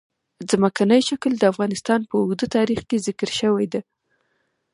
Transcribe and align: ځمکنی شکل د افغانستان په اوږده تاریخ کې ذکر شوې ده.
ځمکنی 0.51 1.01
شکل 1.09 1.31
د 1.37 1.43
افغانستان 1.51 1.99
په 2.09 2.13
اوږده 2.19 2.47
تاریخ 2.55 2.81
کې 2.89 3.03
ذکر 3.07 3.29
شوې 3.39 3.67
ده. 3.73 3.81